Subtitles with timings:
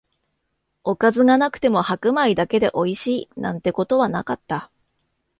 [0.83, 4.71] おかずがなくても白米だけでおいしい、なんてことはなかった